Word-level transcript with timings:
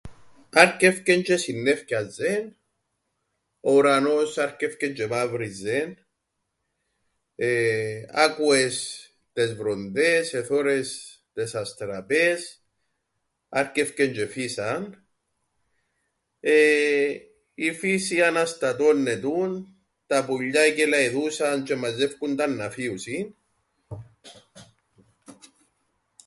Άρκεφκεν 0.61 1.19
τζ̆αι 1.21 1.29
εσυννέφκιαζεν, 1.39 2.45
ο 3.67 3.69
ουρανός 3.75 4.31
άρκεφκεν 4.45 4.91
τζ̆αι 4.93 4.99
εμαύριζεν 5.07 5.89
εεε... 7.35 8.07
άκουες 8.25 8.77
τες 9.33 9.51
βροντές 9.59 10.25
εθώρες 10.39 10.89
τες 11.33 11.51
αστραπές 11.61 12.39
άρκεφκεν 13.59 14.11
τζ̆αι 14.11 14.17
εφύσαν 14.29 14.81
εεε... 16.39 17.21
η 17.67 17.69
φύση 17.79 18.17
αναστατώννετουν, 18.29 19.51
τα 20.09 20.19
πουλιά 20.25 20.61
εκελαηδούσαν 20.69 21.63
τζ̆αι 21.63 21.69
εμαζεύκουνταν 21.75 22.51
να 22.55 22.69
φύουσιν. 22.75 23.27